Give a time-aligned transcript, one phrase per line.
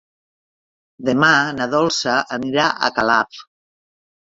[1.09, 1.29] Demà
[1.59, 3.47] na Dolça anirà a Calaf.